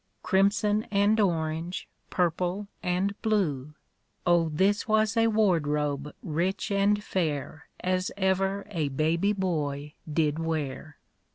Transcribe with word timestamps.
Crimson 0.23 0.81
and 0.85 1.19
orange, 1.19 1.87
purple 2.09 2.67
and 2.81 3.13
blue; 3.21 3.75
Oh, 4.25 4.49
this 4.49 4.87
was 4.87 5.15
a 5.15 5.27
wardrobe 5.27 6.15
rich 6.23 6.71
and 6.71 7.03
fair 7.03 7.67
As 7.81 8.11
ever 8.17 8.65
a 8.71 8.87
baby 8.89 9.31
boy 9.31 9.93
did 10.11 10.39
wear 10.39 10.97